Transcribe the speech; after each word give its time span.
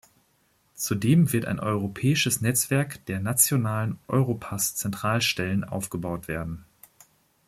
Zudem 0.73 1.31
wird 1.31 1.45
ein 1.45 1.59
europäisches 1.59 2.41
Netzwerk 2.41 3.05
der 3.05 3.19
Nationalen 3.19 3.99
Europass-Zentralstellen 4.07 5.63
aufgebaut 5.63 6.27
werden. 6.27 6.65